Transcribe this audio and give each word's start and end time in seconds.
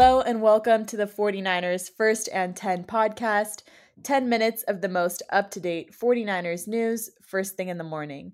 Hello 0.00 0.20
and 0.20 0.40
welcome 0.40 0.86
to 0.86 0.96
the 0.96 1.08
49ers 1.08 1.90
First 1.90 2.28
and 2.32 2.54
10 2.54 2.84
podcast. 2.84 3.64
10 4.04 4.28
minutes 4.28 4.62
of 4.68 4.80
the 4.80 4.88
most 4.88 5.24
up 5.30 5.50
to 5.50 5.58
date 5.58 5.92
49ers 5.92 6.68
news 6.68 7.10
first 7.20 7.56
thing 7.56 7.66
in 7.66 7.78
the 7.78 7.82
morning. 7.82 8.30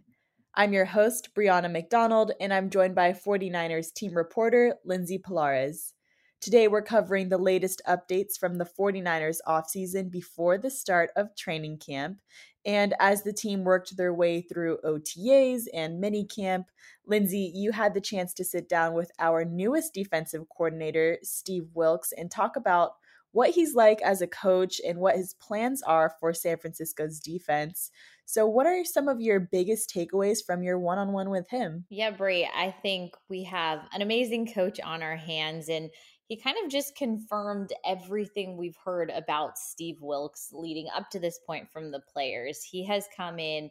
I'm 0.54 0.74
your 0.74 0.84
host, 0.84 1.30
Brianna 1.34 1.72
McDonald, 1.72 2.32
and 2.38 2.52
I'm 2.52 2.68
joined 2.68 2.94
by 2.94 3.14
49ers 3.14 3.94
team 3.94 4.14
reporter, 4.14 4.74
Lindsey 4.84 5.16
Pallares. 5.16 5.94
Today, 6.42 6.68
we're 6.68 6.82
covering 6.82 7.30
the 7.30 7.38
latest 7.38 7.80
updates 7.88 8.36
from 8.38 8.58
the 8.58 8.68
49ers 8.78 9.38
offseason 9.48 10.10
before 10.10 10.58
the 10.58 10.70
start 10.70 11.12
of 11.16 11.34
training 11.34 11.78
camp. 11.78 12.18
And 12.66 12.94
as 12.98 13.22
the 13.22 13.32
team 13.32 13.64
worked 13.64 13.96
their 13.96 14.14
way 14.14 14.40
through 14.40 14.78
OTAs 14.84 15.64
and 15.74 16.02
minicamp, 16.02 16.64
Lindsey, 17.06 17.52
you 17.54 17.72
had 17.72 17.94
the 17.94 18.00
chance 18.00 18.32
to 18.34 18.44
sit 18.44 18.68
down 18.68 18.94
with 18.94 19.10
our 19.18 19.44
newest 19.44 19.92
defensive 19.92 20.44
coordinator, 20.48 21.18
Steve 21.22 21.68
Wilks, 21.74 22.12
and 22.12 22.30
talk 22.30 22.56
about 22.56 22.92
what 23.32 23.50
he's 23.50 23.74
like 23.74 24.00
as 24.00 24.22
a 24.22 24.28
coach 24.28 24.80
and 24.86 24.98
what 24.98 25.16
his 25.16 25.34
plans 25.34 25.82
are 25.82 26.14
for 26.20 26.32
San 26.32 26.56
Francisco's 26.56 27.18
defense. 27.18 27.90
So, 28.26 28.46
what 28.46 28.66
are 28.66 28.84
some 28.84 29.08
of 29.08 29.20
your 29.20 29.40
biggest 29.40 29.92
takeaways 29.92 30.38
from 30.44 30.62
your 30.62 30.78
one 30.78 30.98
on 30.98 31.12
one 31.12 31.30
with 31.30 31.50
him? 31.50 31.84
Yeah, 31.90 32.10
Brie, 32.10 32.48
I 32.56 32.70
think 32.70 33.14
we 33.28 33.42
have 33.44 33.80
an 33.92 34.02
amazing 34.02 34.52
coach 34.54 34.80
on 34.80 35.02
our 35.02 35.16
hands. 35.16 35.68
And 35.68 35.90
he 36.26 36.36
kind 36.36 36.56
of 36.64 36.70
just 36.70 36.96
confirmed 36.96 37.72
everything 37.84 38.56
we've 38.56 38.78
heard 38.84 39.10
about 39.10 39.58
Steve 39.58 40.00
Wilks 40.00 40.50
leading 40.52 40.88
up 40.94 41.10
to 41.10 41.20
this 41.20 41.38
point 41.46 41.70
from 41.70 41.90
the 41.90 42.00
players. 42.00 42.62
He 42.62 42.84
has 42.86 43.06
come 43.14 43.38
in 43.38 43.70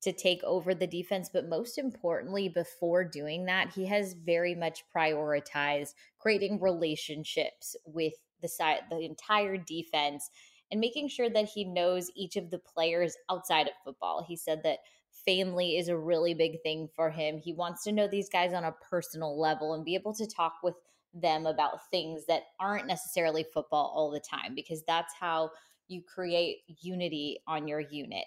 to 0.00 0.12
take 0.12 0.42
over 0.44 0.74
the 0.74 0.86
defense, 0.86 1.28
but 1.32 1.48
most 1.48 1.78
importantly, 1.78 2.48
before 2.48 3.04
doing 3.04 3.46
that, 3.46 3.70
he 3.70 3.86
has 3.86 4.12
very 4.12 4.54
much 4.54 4.84
prioritized 4.94 5.94
creating 6.18 6.60
relationships 6.60 7.76
with 7.84 8.14
the 8.40 8.48
side, 8.48 8.80
the 8.90 9.00
entire 9.00 9.56
defense, 9.56 10.30
and 10.70 10.80
making 10.80 11.08
sure 11.08 11.30
that 11.30 11.48
he 11.48 11.64
knows 11.64 12.10
each 12.14 12.36
of 12.36 12.50
the 12.50 12.58
players 12.58 13.16
outside 13.30 13.66
of 13.66 13.72
football. 13.84 14.24
He 14.26 14.36
said 14.36 14.62
that 14.64 14.78
family 15.24 15.76
is 15.76 15.88
a 15.88 15.96
really 15.96 16.34
big 16.34 16.62
thing 16.62 16.88
for 16.94 17.10
him. 17.10 17.38
He 17.38 17.52
wants 17.52 17.84
to 17.84 17.92
know 17.92 18.06
these 18.06 18.28
guys 18.28 18.52
on 18.52 18.64
a 18.64 18.74
personal 18.90 19.38
level 19.38 19.74
and 19.74 19.84
be 19.84 19.94
able 19.94 20.14
to 20.14 20.26
talk 20.26 20.54
with 20.62 20.74
them 21.14 21.46
about 21.46 21.90
things 21.90 22.26
that 22.26 22.44
aren't 22.60 22.86
necessarily 22.86 23.44
football 23.54 23.92
all 23.94 24.10
the 24.10 24.20
time 24.20 24.54
because 24.54 24.82
that's 24.86 25.14
how 25.18 25.50
you 25.88 26.02
create 26.02 26.58
unity 26.80 27.38
on 27.46 27.66
your 27.66 27.80
unit. 27.80 28.24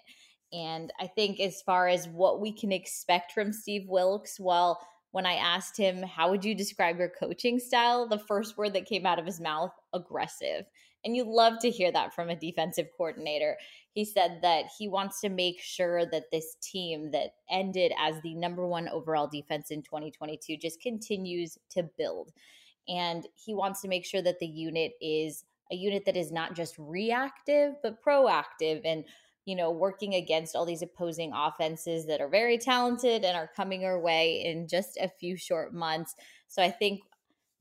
And 0.52 0.92
I 1.00 1.06
think 1.06 1.40
as 1.40 1.62
far 1.62 1.88
as 1.88 2.08
what 2.08 2.40
we 2.40 2.52
can 2.52 2.72
expect 2.72 3.32
from 3.32 3.52
Steve 3.52 3.88
Wilks, 3.88 4.38
well, 4.38 4.80
when 5.12 5.26
I 5.26 5.34
asked 5.34 5.76
him, 5.76 6.02
How 6.02 6.30
would 6.30 6.44
you 6.44 6.54
describe 6.54 6.98
your 6.98 7.08
coaching 7.08 7.58
style? 7.58 8.08
The 8.08 8.18
first 8.18 8.58
word 8.58 8.74
that 8.74 8.86
came 8.86 9.06
out 9.06 9.18
of 9.18 9.26
his 9.26 9.40
mouth, 9.40 9.72
aggressive. 9.92 10.66
And 11.04 11.16
you 11.16 11.24
love 11.24 11.58
to 11.60 11.70
hear 11.70 11.90
that 11.92 12.14
from 12.14 12.28
a 12.28 12.36
defensive 12.36 12.86
coordinator. 12.96 13.56
He 13.92 14.04
said 14.04 14.38
that 14.42 14.66
he 14.78 14.88
wants 14.88 15.20
to 15.20 15.28
make 15.28 15.60
sure 15.60 16.06
that 16.06 16.30
this 16.30 16.56
team 16.62 17.10
that 17.10 17.34
ended 17.50 17.92
as 17.98 18.20
the 18.22 18.34
number 18.34 18.66
one 18.66 18.88
overall 18.88 19.26
defense 19.26 19.70
in 19.70 19.82
2022 19.82 20.56
just 20.56 20.80
continues 20.80 21.58
to 21.70 21.88
build 21.98 22.32
and 22.88 23.26
he 23.34 23.54
wants 23.54 23.80
to 23.82 23.88
make 23.88 24.04
sure 24.04 24.22
that 24.22 24.38
the 24.38 24.46
unit 24.46 24.92
is 25.00 25.44
a 25.70 25.74
unit 25.74 26.04
that 26.04 26.16
is 26.16 26.32
not 26.32 26.54
just 26.54 26.74
reactive 26.78 27.74
but 27.82 28.02
proactive 28.02 28.80
and 28.84 29.04
you 29.44 29.56
know 29.56 29.70
working 29.70 30.14
against 30.14 30.54
all 30.54 30.66
these 30.66 30.82
opposing 30.82 31.32
offenses 31.34 32.06
that 32.06 32.20
are 32.20 32.28
very 32.28 32.58
talented 32.58 33.24
and 33.24 33.36
are 33.36 33.50
coming 33.56 33.84
our 33.84 34.00
way 34.00 34.42
in 34.44 34.68
just 34.68 34.96
a 34.98 35.08
few 35.08 35.36
short 35.36 35.72
months. 35.72 36.14
So 36.48 36.62
i 36.62 36.70
think 36.70 37.00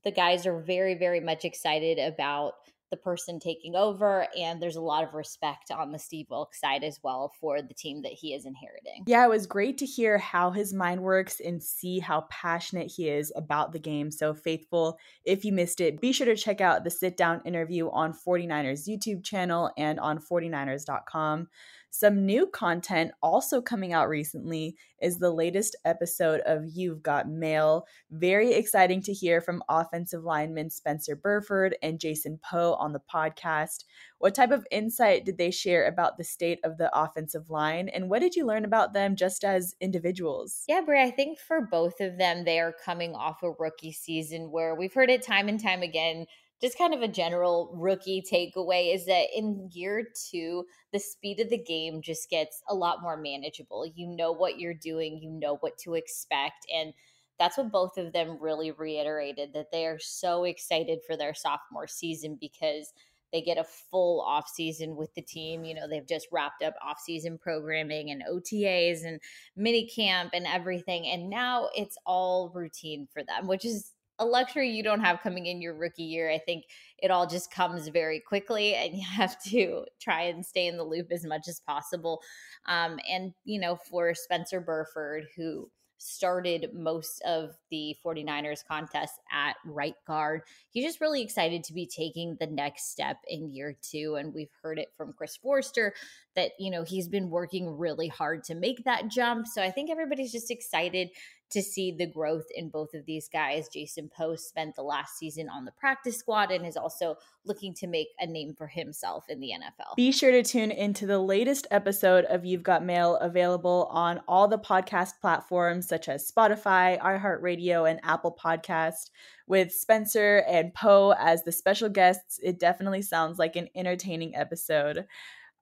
the 0.04 0.12
guys 0.12 0.46
are 0.46 0.60
very 0.60 0.96
very 0.96 1.20
much 1.20 1.46
excited 1.46 2.00
about 2.00 2.54
the 2.92 2.98
person 2.98 3.40
taking 3.40 3.76
over. 3.76 4.28
And 4.38 4.62
there's 4.62 4.76
a 4.76 4.82
lot 4.82 5.04
of 5.04 5.16
respect 5.16 5.72
on 5.72 5.92
the 5.92 5.98
Steve 5.98 6.28
Wilks 6.30 6.60
side 6.60 6.84
as 6.84 7.00
well 7.02 7.34
for 7.40 7.62
the 7.62 7.74
team 7.74 8.04
that 8.04 8.12
he 8.12 8.36
is 8.36 8.46
inheriting. 8.46 9.04
Yeah, 9.08 9.26
it 9.26 9.30
was 9.30 9.48
great 9.48 9.80
to 9.80 9.86
hear 9.86 10.20
how 10.20 10.52
his 10.52 10.74
mind 10.74 11.02
works 11.02 11.40
and 11.40 11.64
see 11.64 12.00
how 12.00 12.28
passionate 12.30 12.92
he 12.96 13.10
is 13.10 13.34
about 13.36 13.72
the 13.72 13.80
game. 13.80 14.12
So 14.12 14.36
faithful. 14.36 15.00
If 15.26 15.44
you 15.44 15.52
missed 15.52 15.82
it, 15.82 16.00
be 16.00 16.12
sure 16.12 16.28
to 16.28 16.36
check 16.36 16.62
out 16.62 16.84
the 16.84 16.92
sit 16.92 17.18
down 17.18 17.42
interview 17.46 17.90
on 17.90 18.14
49ers 18.14 18.88
YouTube 18.88 19.24
channel 19.24 19.72
and 19.78 20.00
on 20.00 20.20
49ers.com. 20.20 21.48
Some 21.94 22.26
new 22.26 22.48
content 22.48 23.12
also 23.22 23.62
coming 23.62 23.92
out 23.92 24.08
recently 24.08 24.78
is 25.02 25.18
the 25.18 25.30
latest 25.30 25.76
episode 25.84 26.40
of 26.46 26.64
You've 26.66 27.04
Got 27.04 27.28
Mail. 27.28 27.86
Very 28.10 28.54
exciting 28.54 29.02
to 29.04 29.14
hear 29.14 29.42
from 29.42 29.62
offensive 29.68 30.24
lineman 30.24 30.70
Spencer 30.70 31.18
Burford 31.18 31.76
and 31.84 32.00
Jason 32.00 32.40
Poe 32.50 32.78
on 32.82 32.92
the 32.92 33.00
podcast. 33.00 33.86
What 34.18 34.36
type 34.36 34.52
of 34.52 34.68
insight 34.72 35.24
did 35.24 35.38
they 35.38 35.52
share 35.52 35.88
about 35.88 36.18
the 36.18 36.24
state 36.24 36.60
of 36.64 36.78
the 36.78 36.90
offensive 36.94 37.50
line, 37.50 37.88
and 37.88 38.10
what 38.10 38.20
did 38.20 38.36
you 38.36 38.46
learn 38.46 38.66
about 38.66 38.92
them 38.94 39.16
just 39.16 39.46
as 39.46 39.76
individuals? 39.80 40.66
Yeah, 40.68 40.82
Brie, 40.82 41.02
I 41.02 41.12
think 41.12 41.40
for 41.40 41.62
both 41.62 42.02
of 42.02 42.18
them, 42.18 42.44
they 42.44 42.60
are 42.60 42.76
coming 42.84 43.16
off 43.16 43.44
a 43.44 43.52
rookie 43.52 43.94
season 43.94 44.52
where 44.52 44.76
we've 44.76 44.94
heard 44.94 45.10
it 45.10 45.24
time 45.24 45.48
and 45.48 45.62
time 45.62 45.82
again 45.82 46.26
just 46.62 46.78
kind 46.78 46.94
of 46.94 47.02
a 47.02 47.08
general 47.08 47.72
rookie 47.74 48.22
takeaway 48.22 48.94
is 48.94 49.08
that 49.08 49.26
in 49.36 49.68
year 49.74 50.08
two, 50.30 50.66
the 50.94 51.00
speed 51.00 51.40
of 51.40 51.50
the 51.50 51.58
game 51.58 52.02
just 52.02 52.30
gets 52.30 52.62
a 52.70 52.76
lot 52.76 53.02
more 53.02 53.18
manageable. 53.18 53.92
You 53.96 54.08
know 54.08 54.32
what 54.32 54.60
you're 54.60 54.76
doing, 54.76 55.20
you 55.22 55.32
know 55.32 55.58
what 55.58 55.80
to 55.80 55.96
expect. 55.96 56.68
And 56.74 56.94
that's 57.42 57.58
what 57.58 57.72
both 57.72 57.98
of 57.98 58.14
them 58.14 58.38
really 58.40 58.70
reiterated 58.70 59.52
that 59.52 59.72
they 59.72 59.88
are 59.88 59.98
so 59.98 60.44
excited 60.44 61.00
for 61.08 61.18
their 61.18 61.34
sophomore 61.34 61.88
season 61.88 62.38
because 62.40 62.94
they 63.34 63.42
get 63.42 63.58
a 63.58 63.64
full 63.64 64.22
off 64.22 64.48
season 64.48 64.96
with 64.96 65.12
the 65.16 65.24
team. 65.24 65.64
You 65.64 65.74
know, 65.74 65.88
they've 65.90 66.08
just 66.08 66.28
wrapped 66.32 66.62
up 66.62 66.76
off 66.86 67.00
season 67.00 67.40
programming 67.40 68.12
and 68.12 68.24
OTAs 68.32 69.06
and 69.06 69.20
mini 69.56 69.88
camp 69.88 70.32
and 70.36 70.46
everything. 70.46 71.08
And 71.08 71.32
now 71.32 71.70
it's 71.76 71.98
all 72.06 72.52
routine 72.54 73.08
for 73.12 73.24
them, 73.24 73.48
which 73.48 73.66
is 73.66 73.94
a 74.20 74.26
luxury 74.26 74.70
you 74.70 74.84
don't 74.84 75.02
have 75.02 75.22
coming 75.24 75.48
in 75.48 75.64
your 75.64 75.74
rookie 75.74 76.04
year. 76.04 76.30
I 76.30 76.38
think 76.38 76.66
it 77.00 77.10
all 77.10 77.26
just 77.26 77.52
comes 77.52 77.88
very 77.88 78.20
quickly 78.20 78.76
and 78.76 78.94
you 78.98 79.04
have 79.04 79.42
to 79.46 79.86
try 80.00 80.26
and 80.26 80.46
stay 80.46 80.68
in 80.68 80.78
the 80.78 80.84
loop 80.84 81.08
as 81.12 81.26
much 81.26 81.48
as 81.48 81.60
possible. 81.62 82.22
Um, 82.68 83.00
and, 83.10 83.34
you 83.46 83.60
know, 83.60 83.78
for 83.78 84.14
Spencer 84.14 84.62
Burford, 84.62 85.26
who 85.36 85.72
started 86.02 86.70
most 86.74 87.22
of 87.22 87.52
the 87.70 87.96
49ers 88.06 88.66
contest 88.68 89.14
at 89.32 89.56
right 89.66 89.96
guard. 90.08 90.42
He's 90.72 90.86
just 90.86 91.02
really 91.02 91.22
excited 91.22 91.64
to 91.66 91.74
be 91.74 91.86
taking 91.86 92.38
the 92.40 92.48
next 92.48 92.92
step 92.92 93.18
in 93.28 93.54
year 93.54 93.76
two. 93.82 94.16
And 94.16 94.34
we've 94.34 94.52
heard 94.64 94.80
it 94.80 94.90
from 94.98 95.14
Chris 95.14 95.38
Foerster 95.38 95.94
that, 96.36 96.52
you 96.60 96.72
know, 96.72 96.84
he's 96.84 97.08
been 97.08 97.30
working 97.30 97.78
really 97.78 98.08
hard 98.08 98.44
to 98.46 98.56
make 98.56 98.84
that 98.86 99.10
jump. 99.10 99.48
So 99.48 99.62
I 99.62 99.72
think 99.72 99.90
everybody's 99.90 100.32
just 100.32 100.52
excited 100.52 101.10
to 101.52 101.62
see 101.62 101.92
the 101.92 102.08
growth 102.08 102.46
in 102.56 102.70
both 102.70 102.94
of 102.94 103.06
these 103.06 103.28
guys. 103.28 103.68
Jason 103.68 104.10
Poe 104.16 104.36
spent 104.36 104.76
the 104.76 104.84
last 104.84 105.18
season 105.18 105.50
on 105.50 105.66
the 105.66 105.72
practice 105.72 106.18
squad 106.18 106.52
and 106.52 106.66
is 106.66 106.78
also 106.78 107.16
looking 107.46 107.74
to 107.74 107.88
make 107.88 108.10
a 108.20 108.26
name 108.26 108.54
for 108.58 108.68
himself 108.68 109.26
in 109.30 109.40
the 109.40 109.50
NFL. 109.50 109.96
Be 109.96 110.12
sure 110.12 110.32
to 110.32 110.44
tune 110.44 110.72
into 110.72 111.06
the 111.06 111.20
latest 111.20 111.68
episode 111.72 112.26
of 112.26 112.46
You've 112.46 112.64
Got 112.64 112.86
Mail 112.86 113.16
available 113.18 113.90
on 113.92 114.22
all 114.28 114.48
the 114.48 114.60
podcast 114.60 115.20
platforms 115.20 115.88
such 115.88 116.08
as 116.08 116.32
Spotify, 116.32 117.00
iHeartRadio, 117.00 117.90
and 117.90 118.00
Apple 118.04 118.38
Podcast. 118.42 119.10
With 119.48 119.74
Spencer 119.74 120.46
and 120.48 120.74
Poe 120.74 121.14
as 121.20 121.44
the 121.44 121.52
special 121.52 121.90
guests, 121.90 122.40
it 122.42 122.60
definitely 122.60 123.02
sounds 123.02 123.38
like 123.38 123.58
an 123.58 123.68
entertaining 123.76 124.36
episode. 124.36 125.06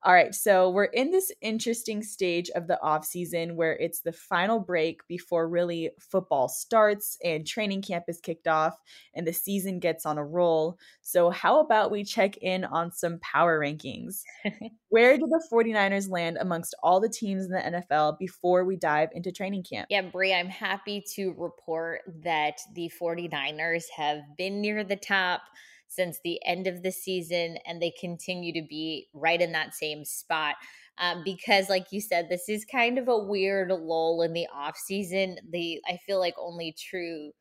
All 0.03 0.13
right, 0.13 0.33
so 0.33 0.69
we're 0.69 0.85
in 0.85 1.11
this 1.11 1.29
interesting 1.41 2.01
stage 2.03 2.49
of 2.51 2.67
the 2.67 2.81
off 2.81 3.03
season 3.03 3.57
where 3.57 3.73
it's 3.73 3.99
the 3.99 4.13
final 4.13 4.57
break 4.57 5.05
before 5.09 5.49
really 5.49 5.89
football 5.99 6.47
starts 6.47 7.17
and 7.21 7.45
training 7.45 7.81
camp 7.81 8.05
is 8.07 8.21
kicked 8.21 8.47
off 8.47 8.79
and 9.13 9.27
the 9.27 9.33
season 9.33 9.77
gets 9.79 10.05
on 10.05 10.17
a 10.17 10.23
roll. 10.23 10.77
So 11.01 11.29
how 11.29 11.59
about 11.59 11.91
we 11.91 12.05
check 12.05 12.37
in 12.37 12.63
on 12.63 12.93
some 12.93 13.19
power 13.19 13.59
rankings? 13.59 14.21
where 14.87 15.17
did 15.17 15.29
the 15.29 15.43
49ers 15.51 16.09
land 16.09 16.37
amongst 16.39 16.75
all 16.81 17.01
the 17.01 17.09
teams 17.09 17.45
in 17.45 17.51
the 17.51 17.83
NFL 17.83 18.17
before 18.19 18.63
we 18.63 18.77
dive 18.77 19.09
into 19.13 19.33
training 19.33 19.63
camp? 19.69 19.87
Yeah, 19.89 20.03
Brie, 20.03 20.33
I'm 20.33 20.47
happy 20.47 21.03
to 21.15 21.33
report 21.37 22.03
that 22.23 22.61
the 22.73 22.89
49ers 23.01 23.83
have 23.97 24.19
been 24.37 24.61
near 24.61 24.85
the 24.85 24.95
top 24.95 25.41
since 25.89 26.19
the 26.23 26.39
end 26.45 26.67
of 26.67 26.83
the 26.83 26.91
season, 26.91 27.57
and 27.65 27.81
they 27.81 27.91
continue 27.99 28.53
to 28.53 28.65
be 28.67 29.09
right 29.13 29.41
in 29.41 29.51
that 29.51 29.73
same 29.73 30.05
spot. 30.05 30.55
Um, 30.97 31.21
because, 31.25 31.69
like 31.69 31.87
you 31.91 32.01
said, 32.01 32.27
this 32.29 32.49
is 32.49 32.65
kind 32.65 32.97
of 32.97 33.07
a 33.07 33.17
weird 33.17 33.69
lull 33.69 34.21
in 34.21 34.33
the 34.33 34.47
off 34.53 34.77
season. 34.77 35.37
The 35.49 35.81
I 35.87 35.97
feel 36.05 36.19
like 36.19 36.35
only 36.37 36.75
true 36.77 37.31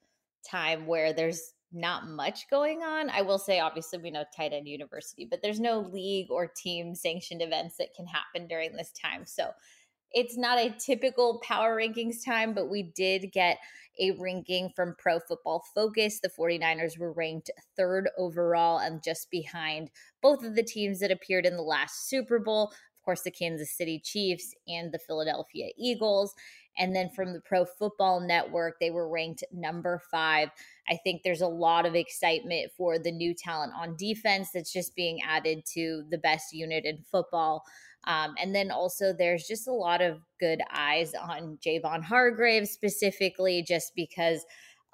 time 0.49 0.87
where 0.87 1.13
there's 1.13 1.55
not 1.73 2.09
much 2.09 2.49
going 2.51 2.83
on. 2.83 3.11
I 3.11 3.23
will 3.23 3.39
say, 3.39 3.61
obviously, 3.61 3.99
we 3.99 4.11
know 4.11 4.25
tight 4.35 4.53
end 4.53 4.67
university, 4.67 5.27
but 5.29 5.41
there's 5.43 5.61
no 5.61 5.81
league 5.81 6.31
or 6.31 6.47
team 6.47 6.95
sanctioned 6.95 7.43
events 7.43 7.77
that 7.79 7.95
can 7.95 8.07
happen 8.07 8.49
during 8.49 8.75
this 8.75 8.93
time. 8.93 9.25
So 9.27 9.51
it's 10.13 10.37
not 10.37 10.59
a 10.59 10.75
typical 10.79 11.41
power 11.43 11.77
rankings 11.77 12.25
time, 12.25 12.55
but 12.55 12.71
we 12.71 12.83
did 12.95 13.33
get 13.33 13.59
a 14.01 14.13
ranking 14.13 14.71
from 14.75 14.95
Pro 14.99 15.19
Football 15.21 15.65
Focus. 15.75 16.21
The 16.21 16.31
49ers 16.31 16.99
were 16.99 17.13
ranked 17.13 17.51
third 17.77 18.09
overall 18.17 18.79
and 18.79 19.03
just 19.03 19.31
behind 19.31 19.91
both 20.23 20.45
of 20.45 20.55
the 20.55 20.63
teams 20.63 21.01
that 21.01 21.11
appeared 21.11 21.47
in 21.47 21.57
the 21.57 21.63
last 21.63 22.09
Super 22.09 22.39
Bowl. 22.39 22.69
Of 22.69 23.05
course, 23.05 23.23
the 23.23 23.31
Kansas 23.31 23.77
City 23.77 24.01
Chiefs 24.05 24.55
and 24.67 24.93
the 24.93 24.99
Philadelphia 24.99 25.69
Eagles. 25.77 26.35
And 26.79 26.95
then 26.95 27.11
from 27.11 27.33
the 27.33 27.41
Pro 27.41 27.65
Football 27.65 28.21
Network, 28.21 28.79
they 28.79 28.91
were 28.91 29.09
ranked 29.09 29.43
number 29.53 30.01
five. 30.11 30.51
I 30.89 30.97
think 31.03 31.23
there's 31.23 31.41
a 31.41 31.49
lot 31.49 31.87
of 31.87 31.97
excitement 31.97 32.71
for 32.77 32.99
the 32.99 33.11
new 33.11 33.35
talent 33.35 33.73
on 33.77 33.97
defense 33.97 34.51
that's 34.55 34.73
just 34.73 34.95
being 34.95 35.21
added 35.23 35.65
to 35.75 36.05
the 36.11 36.19
best 36.19 36.53
unit 36.53 36.85
in 36.85 37.03
football. 37.11 37.65
Um, 38.09 38.35
and 38.41 38.55
then 38.55 38.71
also, 38.71 39.13
there's 39.13 39.47
just 39.47 39.69
a 39.69 39.73
lot 39.73 40.01
of 40.01 40.19
good 40.41 40.61
eyes 40.75 41.13
on 41.15 41.59
Javon 41.65 42.03
Hargrave 42.03 42.67
specifically, 42.67 43.63
just 43.63 43.93
because 43.95 44.45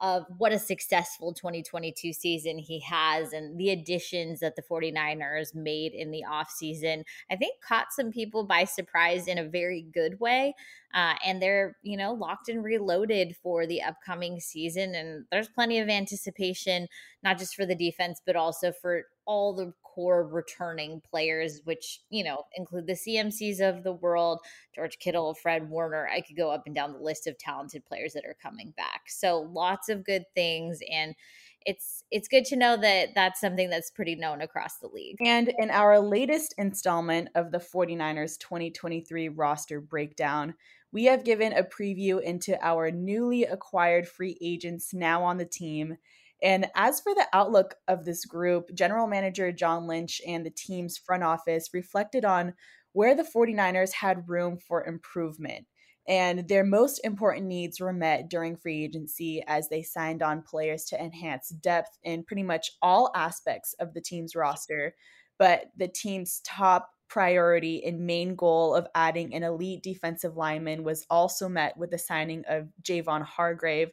of 0.01 0.27
what 0.39 0.53
a 0.53 0.59
successful 0.59 1.33
2022 1.33 2.13
season 2.13 2.59
he 2.59 2.81
has 2.81 3.33
and 3.33 3.59
the 3.59 3.71
additions 3.71 4.41
that 4.41 4.57
the 4.57 4.63
49ers 4.63 5.55
made 5.55 5.93
in 5.93 6.11
the 6.11 6.25
offseason, 6.29 7.05
I 7.31 7.37
think 7.37 7.55
caught 7.63 7.93
some 7.93 8.11
people 8.11 8.45
by 8.45 8.65
surprise 8.65 9.29
in 9.29 9.39
a 9.39 9.49
very 9.49 9.87
good 9.95 10.19
way. 10.19 10.55
Uh, 10.93 11.15
and 11.25 11.41
they're, 11.41 11.77
you 11.83 11.97
know, 11.97 12.13
locked 12.13 12.49
and 12.49 12.65
reloaded 12.65 13.37
for 13.43 13.67
the 13.67 13.83
upcoming 13.83 14.41
season. 14.41 14.95
And 14.95 15.25
there's 15.31 15.49
plenty 15.49 15.79
of 15.79 15.89
anticipation, 15.89 16.89
not 17.23 17.39
just 17.39 17.55
for 17.55 17.65
the 17.65 17.75
defense, 17.77 18.21
but 18.27 18.37
also 18.37 18.73
for 18.73 19.05
all 19.27 19.55
the 19.55 19.73
core 19.95 20.27
returning 20.27 21.01
players, 21.09 21.61
which, 21.65 22.01
you 22.11 22.25
know, 22.25 22.45
include 22.57 22.87
the 22.87 22.95
CMCs 22.95 23.61
of 23.61 23.85
the 23.85 23.93
world, 23.93 24.41
George 24.75 24.99
Kittle, 24.99 25.35
Fred 25.35 25.71
Warner. 25.71 26.09
I 26.09 26.21
could 26.21 26.37
go 26.37 26.51
up 26.51 26.65
and 26.67 26.75
down 26.75 26.93
the 26.93 26.99
list 26.99 27.27
of 27.27 27.39
talented 27.39 27.85
players 27.85 28.13
that 28.15 28.25
are 28.25 28.37
coming 28.43 28.73
back. 28.77 29.03
So 29.09 29.41
lots 29.53 29.89
of 29.89 30.05
good 30.05 30.25
things. 30.35 30.81
And 30.91 31.15
it's 31.67 32.05
it's 32.11 32.29
good 32.29 32.45
to 32.47 32.57
know 32.57 32.77
that 32.77 33.15
that's 33.15 33.41
something 33.41 33.71
that's 33.71 33.91
pretty 33.91 34.17
known 34.17 34.43
across 34.43 34.79
the 34.79 34.89
league. 34.89 35.17
And 35.21 35.53
in 35.59 35.71
our 35.71 35.99
latest 35.99 36.55
installment 36.59 37.31
of 37.35 37.53
the 37.53 37.59
49ers 37.59 38.39
2023 38.39 39.31
roster 39.31 39.81
breakdown, 39.81 40.55
we 40.93 41.05
have 41.05 41.25
given 41.25 41.53
a 41.53 41.63
preview 41.63 42.21
into 42.23 42.59
our 42.65 42.91
newly 42.91 43.45
acquired 43.45 44.07
free 44.07 44.37
agents 44.41 44.93
now 44.93 45.23
on 45.23 45.39
the 45.39 45.47
team 45.47 45.97
and 46.45 46.67
as 46.75 47.01
for 47.01 47.15
the 47.15 47.27
outlook 47.33 47.75
of 47.89 48.05
this 48.05 48.27
group, 48.27 48.73
General 48.75 49.07
Manager 49.07 49.51
John 49.51 49.87
Lynch 49.87 50.21
and 50.27 50.45
the 50.45 50.51
team's 50.51 50.99
front 50.99 51.25
office 51.25 51.71
reflected 51.73 52.27
on 52.27 52.53
where 52.93 53.17
the 53.17 53.25
49ers 53.25 53.93
had 53.93 54.29
room 54.29 54.59
for 54.59 54.85
improvement. 54.85 55.67
And 56.07 56.47
their 56.47 56.63
most 56.63 57.01
important 57.03 57.47
needs 57.47 57.81
were 57.81 57.95
met 57.95 58.29
during 58.29 58.59
free 58.59 58.85
agency 58.85 59.43
as 59.47 59.71
they 59.71 59.83
signed 59.83 60.23
on 60.23 60.43
players 60.43 60.85
to 60.87 61.03
enhance 61.03 61.49
depth 61.49 61.99
in 62.03 62.25
pretty 62.25 62.43
much 62.43 62.73
all 62.83 63.11
aspects 63.15 63.75
of 63.81 63.95
the 63.95 64.03
team's 64.03 64.37
roster. 64.37 64.95
But 65.39 65.71
the 65.79 65.89
team's 65.89 66.43
top 66.45 66.91
priority 67.09 67.83
and 67.87 68.07
main 68.07 68.35
goal 68.35 68.75
of 68.75 68.87
adding 68.95 69.35
an 69.35 69.45
elite 69.45 69.83
defensive 69.83 70.37
lineman 70.37 70.85
was 70.85 71.07
also 71.09 71.49
met 71.49 71.77
with 71.79 71.91
the 71.91 71.99
signing 71.99 72.45
of 72.49 72.69
Javon 72.83 73.23
Hargrave, 73.23 73.93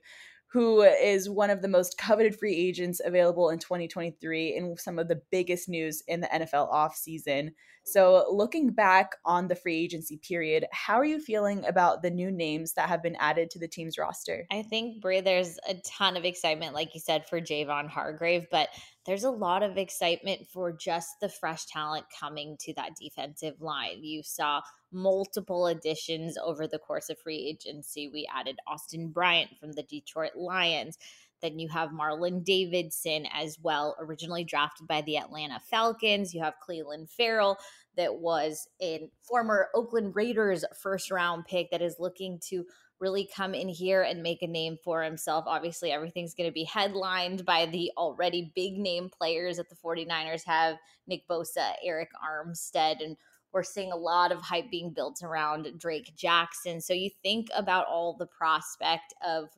who 0.52 0.82
is 0.82 1.30
one 1.30 1.50
of 1.50 1.62
the 1.62 1.68
most 1.68 1.98
coveted 1.98 2.38
free 2.38 2.56
agents 2.56 3.00
available 3.04 3.50
in 3.50 3.60
2023 3.60 4.58
and 4.58 4.78
some 4.78 5.00
of 5.00 5.08
the 5.08 5.22
biggest 5.32 5.70
news 5.70 6.04
in 6.08 6.20
the 6.20 6.28
NFL 6.28 6.72
offseason. 6.72 7.52
So, 7.84 8.28
looking 8.30 8.70
back 8.70 9.16
on 9.26 9.48
the 9.48 9.56
free 9.56 9.78
agency 9.78 10.18
period, 10.18 10.66
how 10.72 11.00
are 11.00 11.06
you 11.06 11.20
feeling 11.20 11.66
about 11.66 12.02
the 12.02 12.12
new 12.12 12.30
names 12.30 12.74
that 12.74 12.90
have 12.90 13.02
been 13.02 13.16
added 13.16 13.50
to 13.52 13.60
the 13.60 13.68
team's 13.68 13.98
roster? 13.98 14.46
I 14.52 14.62
think, 14.62 15.02
Brie, 15.02 15.22
there's 15.22 15.58
a 15.68 15.76
ton 15.86 16.16
of 16.16 16.26
excitement, 16.26 16.76
like 16.76 16.94
you 16.94 17.00
said, 17.00 17.26
for 17.28 17.42
Javon 17.42 17.90
Hargrave, 17.90 18.46
but 18.52 18.70
there's 19.06 19.24
a 19.24 19.32
lot 19.32 19.64
of 19.64 19.78
excitement 19.78 20.48
for 20.54 20.72
just 20.72 21.20
the 21.22 21.30
fresh 21.30 21.66
talent 21.66 22.06
coming 22.20 22.56
to 22.60 22.74
that 22.76 22.92
defensive 23.02 23.60
line. 23.62 24.04
You 24.04 24.22
saw 24.22 24.62
multiple 24.92 25.68
additions 25.68 26.38
over 26.38 26.68
the 26.68 26.80
course 26.80 27.10
of 27.10 27.20
free 27.20 27.38
agency. 27.38 28.08
We 28.08 28.28
added 28.34 28.58
Austin 28.68 29.10
Bryant 29.10 29.52
from 29.60 29.74
the 29.74 29.84
Detroit 29.84 30.36
Lions. 30.36 30.98
Then 31.42 31.58
you 31.58 31.70
have 31.70 31.90
Marlon 31.90 32.44
Davidson 32.44 33.26
as 33.34 33.58
well, 33.60 33.96
originally 34.00 34.44
drafted 34.44 34.88
by 34.88 35.02
the 35.02 35.18
Atlanta 35.18 35.60
Falcons. 35.60 36.34
You 36.34 36.44
have 36.44 36.54
Clelin 36.68 37.10
Ferrell, 37.10 37.58
that 37.98 38.16
was 38.16 38.68
a 38.82 39.10
former 39.22 39.70
Oakland 39.76 40.16
Raiders 40.16 40.64
first 40.82 41.12
round 41.12 41.46
pick 41.46 41.72
that 41.72 41.82
is 41.82 41.98
looking 42.00 42.40
to 42.50 42.66
really 43.00 43.28
come 43.36 43.54
in 43.56 43.68
here 43.68 44.04
and 44.04 44.22
make 44.22 44.42
a 44.44 44.48
name 44.48 44.78
for 44.84 45.02
himself. 45.04 45.46
Obviously, 45.48 45.92
everything's 45.92 46.36
going 46.36 46.50
to 46.50 46.54
be 46.54 46.64
headlined 46.64 47.44
by 47.46 47.66
the 47.66 47.92
already 47.98 48.52
big 48.56 48.78
name 48.78 49.10
players 49.10 49.58
that 49.58 49.70
the 49.70 49.76
49ers 49.76 50.46
have 50.46 50.78
Nick 51.08 51.28
Bosa, 51.28 51.74
Arik 51.86 52.10
Armstead, 52.24 53.04
and 53.04 53.18
we're 53.54 53.64
seeing 53.64 53.92
a 53.92 53.98
lot 53.98 54.32
of 54.32 54.42
hype 54.42 54.72
being 54.72 54.92
built 54.92 55.22
around 55.24 55.68
Drake 55.78 56.14
Jackson. 56.16 56.82
So 56.82 56.94
you 56.94 57.10
think 57.22 57.48
about 57.56 57.88
all 57.88 58.16
the 58.18 58.28
prospect 58.28 59.14
of 59.26 59.50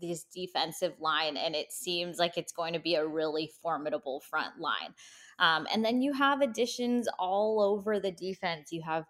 this 0.00 0.24
defensive 0.24 0.94
line, 1.00 1.36
and 1.36 1.54
it 1.54 1.72
seems 1.72 2.18
like 2.18 2.36
it's 2.36 2.52
going 2.52 2.72
to 2.72 2.80
be 2.80 2.96
a 2.96 3.06
really 3.06 3.50
formidable 3.62 4.20
front 4.20 4.58
line. 4.58 4.94
Um, 5.38 5.66
and 5.72 5.84
then 5.84 6.02
you 6.02 6.12
have 6.12 6.40
additions 6.40 7.08
all 7.18 7.60
over 7.60 8.00
the 8.00 8.10
defense. 8.10 8.72
You 8.72 8.82
have 8.82 9.04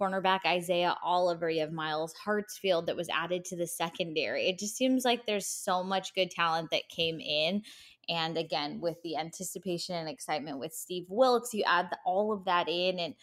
cornerback 0.00 0.40
Isaiah 0.46 0.96
Oliver, 1.02 1.50
you 1.50 1.60
have 1.60 1.72
Myles 1.72 2.14
Hartsfield 2.24 2.86
that 2.86 2.96
was 2.96 3.10
added 3.10 3.44
to 3.46 3.56
the 3.56 3.66
secondary. 3.66 4.48
It 4.48 4.58
just 4.58 4.76
seems 4.76 5.04
like 5.04 5.26
there's 5.26 5.46
so 5.46 5.82
much 5.82 6.14
good 6.14 6.30
talent 6.30 6.70
that 6.70 6.88
came 6.88 7.20
in. 7.20 7.62
And 8.08 8.38
again, 8.38 8.80
with 8.80 8.96
the 9.02 9.16
anticipation 9.16 9.94
and 9.94 10.08
excitement 10.08 10.58
with 10.58 10.72
Steve 10.72 11.04
Wilks, 11.08 11.52
you 11.52 11.64
add 11.66 11.90
all 12.04 12.32
of 12.32 12.46
that 12.46 12.68
in 12.68 12.98
and 12.98 13.14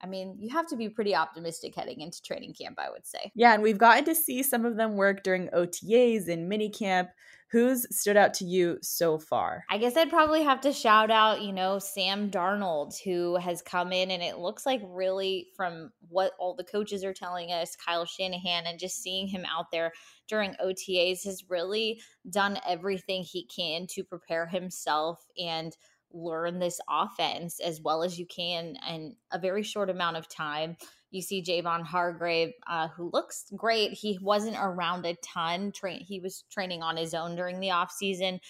I 0.00 0.06
mean, 0.06 0.36
you 0.38 0.50
have 0.50 0.66
to 0.68 0.76
be 0.76 0.88
pretty 0.88 1.14
optimistic 1.14 1.74
heading 1.74 2.00
into 2.00 2.22
training 2.22 2.54
camp, 2.54 2.78
I 2.78 2.90
would 2.90 3.06
say. 3.06 3.32
Yeah, 3.34 3.54
and 3.54 3.62
we've 3.62 3.78
gotten 3.78 4.04
to 4.04 4.14
see 4.14 4.42
some 4.42 4.64
of 4.64 4.76
them 4.76 4.96
work 4.96 5.22
during 5.22 5.48
OTAs 5.48 6.28
and 6.28 6.50
minicamp. 6.50 7.08
Who's 7.50 7.86
stood 7.96 8.18
out 8.18 8.34
to 8.34 8.44
you 8.44 8.76
so 8.82 9.18
far? 9.18 9.64
I 9.70 9.78
guess 9.78 9.96
I'd 9.96 10.10
probably 10.10 10.42
have 10.42 10.60
to 10.60 10.72
shout 10.72 11.10
out, 11.10 11.40
you 11.40 11.52
know, 11.52 11.78
Sam 11.78 12.30
Darnold, 12.30 12.92
who 13.02 13.36
has 13.36 13.62
come 13.62 13.90
in 13.90 14.10
and 14.10 14.22
it 14.22 14.36
looks 14.36 14.66
like 14.66 14.82
really 14.84 15.46
from 15.56 15.90
what 16.08 16.32
all 16.38 16.54
the 16.54 16.64
coaches 16.64 17.02
are 17.04 17.14
telling 17.14 17.50
us, 17.50 17.74
Kyle 17.74 18.04
Shanahan, 18.04 18.66
and 18.66 18.78
just 18.78 19.02
seeing 19.02 19.28
him 19.28 19.46
out 19.46 19.70
there 19.72 19.92
during 20.28 20.56
OTAs 20.62 21.24
has 21.24 21.42
really 21.48 22.02
done 22.30 22.58
everything 22.68 23.22
he 23.22 23.46
can 23.46 23.86
to 23.94 24.04
prepare 24.04 24.46
himself 24.46 25.24
and 25.38 25.74
learn 26.12 26.58
this 26.58 26.80
offense 26.88 27.60
as 27.60 27.80
well 27.80 28.02
as 28.02 28.18
you 28.18 28.26
can 28.26 28.76
in 28.88 29.16
a 29.32 29.38
very 29.38 29.62
short 29.62 29.90
amount 29.90 30.16
of 30.16 30.28
time. 30.28 30.76
You 31.10 31.22
see 31.22 31.42
Javon 31.42 31.84
Hargrave, 31.84 32.52
uh, 32.66 32.88
who 32.88 33.10
looks 33.12 33.46
great. 33.56 33.92
He 33.92 34.18
wasn't 34.20 34.56
around 34.60 35.06
a 35.06 35.16
ton. 35.16 35.72
Train 35.72 36.00
he 36.00 36.20
was 36.20 36.44
training 36.50 36.82
on 36.82 36.96
his 36.96 37.14
own 37.14 37.36
during 37.36 37.60
the 37.60 37.70
off 37.70 37.90
season, 37.90 38.40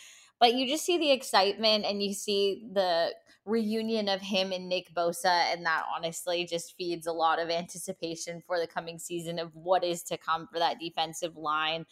but 0.40 0.54
you 0.54 0.66
just 0.66 0.84
see 0.84 0.98
the 0.98 1.12
excitement 1.12 1.84
and 1.84 2.02
you 2.02 2.12
see 2.12 2.68
the 2.72 3.12
reunion 3.48 4.08
of 4.08 4.20
him 4.20 4.52
and 4.52 4.68
Nick 4.68 4.92
Bosa, 4.94 5.52
and 5.52 5.64
that 5.66 5.84
honestly 5.96 6.44
just 6.44 6.76
feeds 6.76 7.06
a 7.06 7.12
lot 7.12 7.40
of 7.40 7.48
anticipation 7.48 8.42
for 8.46 8.58
the 8.58 8.66
coming 8.66 8.98
season 8.98 9.38
of 9.38 9.54
what 9.54 9.82
is 9.82 10.02
to 10.04 10.18
come 10.18 10.46
for 10.52 10.58
that 10.58 10.78
defensive 10.78 11.36
line. 11.36 11.86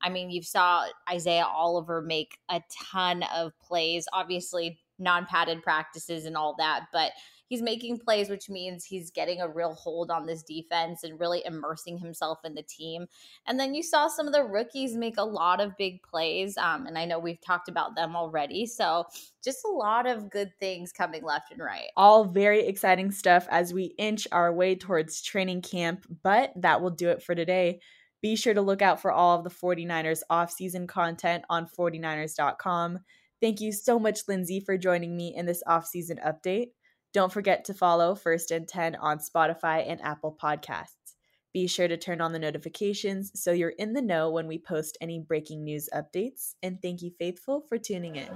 I 0.00 0.08
mean, 0.08 0.30
you 0.30 0.42
saw 0.42 0.86
Isaiah 1.08 1.46
Oliver 1.46 2.00
make 2.00 2.38
a 2.48 2.62
ton 2.90 3.24
of 3.34 3.52
plays. 3.60 4.06
Obviously, 4.12 4.78
non 4.98 5.26
padded 5.26 5.62
practices 5.62 6.24
and 6.24 6.36
all 6.36 6.54
that. 6.58 6.86
But 6.92 7.12
he's 7.52 7.60
making 7.60 7.98
plays, 7.98 8.30
which 8.30 8.48
means 8.48 8.82
he's 8.82 9.10
getting 9.10 9.42
a 9.42 9.48
real 9.48 9.74
hold 9.74 10.10
on 10.10 10.24
this 10.24 10.42
defense 10.42 11.04
and 11.04 11.20
really 11.20 11.42
immersing 11.44 11.98
himself 11.98 12.38
in 12.44 12.54
the 12.54 12.62
team. 12.62 13.06
And 13.46 13.60
then 13.60 13.74
you 13.74 13.82
saw 13.82 14.08
some 14.08 14.26
of 14.26 14.32
the 14.32 14.42
rookies 14.42 14.96
make 14.96 15.18
a 15.18 15.22
lot 15.22 15.60
of 15.60 15.76
big 15.76 16.02
plays. 16.02 16.56
Um, 16.56 16.86
and 16.86 16.96
I 16.96 17.04
know 17.04 17.18
we've 17.18 17.42
talked 17.42 17.68
about 17.68 17.94
them 17.94 18.16
already. 18.16 18.64
So 18.64 19.04
just 19.44 19.66
a 19.66 19.68
lot 19.68 20.06
of 20.06 20.30
good 20.30 20.50
things 20.60 20.92
coming 20.92 21.22
left 21.22 21.52
and 21.52 21.60
right. 21.60 21.90
All 21.94 22.24
very 22.24 22.66
exciting 22.66 23.10
stuff 23.10 23.46
as 23.50 23.74
we 23.74 23.94
inch 23.98 24.26
our 24.32 24.50
way 24.50 24.74
towards 24.74 25.20
training 25.20 25.60
camp. 25.60 26.06
But 26.22 26.52
that 26.56 26.80
will 26.80 26.88
do 26.88 27.10
it 27.10 27.22
for 27.22 27.34
today. 27.34 27.80
Be 28.22 28.34
sure 28.34 28.54
to 28.54 28.62
look 28.62 28.80
out 28.80 29.02
for 29.02 29.12
all 29.12 29.36
of 29.36 29.44
the 29.44 29.50
49ers 29.50 30.22
offseason 30.30 30.88
content 30.88 31.44
on 31.50 31.66
49ers.com. 31.66 33.00
Thank 33.42 33.60
you 33.60 33.72
so 33.72 33.98
much, 33.98 34.20
Lindsey, 34.28 34.60
for 34.60 34.78
joining 34.78 35.16
me 35.16 35.34
in 35.36 35.46
this 35.46 35.64
off-season 35.66 36.20
update. 36.24 36.68
Don't 37.12 37.32
forget 37.32 37.64
to 37.64 37.74
follow 37.74 38.14
First 38.14 38.52
and 38.52 38.68
10 38.68 38.94
on 38.94 39.18
Spotify 39.18 39.84
and 39.86 40.00
Apple 40.00 40.38
Podcasts. 40.40 41.16
Be 41.52 41.66
sure 41.66 41.88
to 41.88 41.96
turn 41.96 42.20
on 42.20 42.32
the 42.32 42.38
notifications 42.38 43.32
so 43.34 43.50
you're 43.50 43.70
in 43.70 43.94
the 43.94 44.00
know 44.00 44.30
when 44.30 44.46
we 44.46 44.58
post 44.58 44.96
any 45.00 45.18
breaking 45.18 45.64
news 45.64 45.88
updates. 45.92 46.54
And 46.62 46.80
thank 46.80 47.02
you, 47.02 47.10
Faithful, 47.18 47.64
for 47.68 47.78
tuning 47.78 48.14
in. 48.14 48.30